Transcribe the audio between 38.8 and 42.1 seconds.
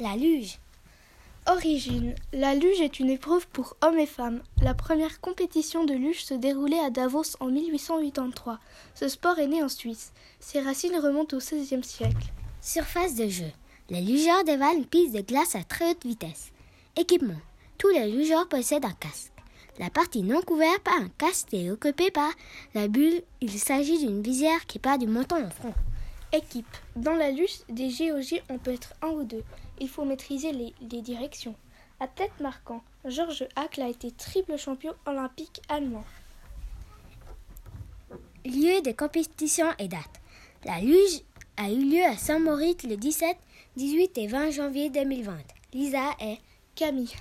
de compétition et date. La luge a eu lieu